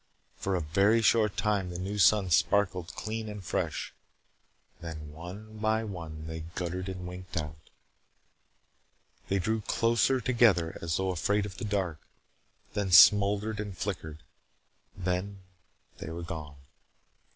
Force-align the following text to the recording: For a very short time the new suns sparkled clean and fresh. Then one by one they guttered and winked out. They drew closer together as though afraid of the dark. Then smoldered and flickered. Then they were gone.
For 0.35 0.55
a 0.55 0.61
very 0.61 1.03
short 1.03 1.37
time 1.37 1.69
the 1.69 1.77
new 1.77 1.99
suns 1.99 2.35
sparkled 2.35 2.87
clean 2.95 3.29
and 3.29 3.43
fresh. 3.45 3.93
Then 4.79 5.11
one 5.11 5.59
by 5.59 5.83
one 5.83 6.25
they 6.25 6.39
guttered 6.55 6.89
and 6.89 7.05
winked 7.05 7.37
out. 7.37 7.69
They 9.27 9.37
drew 9.37 9.61
closer 9.61 10.19
together 10.19 10.75
as 10.81 10.97
though 10.97 11.11
afraid 11.11 11.45
of 11.45 11.57
the 11.57 11.65
dark. 11.65 11.99
Then 12.73 12.89
smoldered 12.91 13.59
and 13.59 13.77
flickered. 13.77 14.23
Then 14.97 15.43
they 15.99 16.09
were 16.09 16.23
gone. 16.23 16.55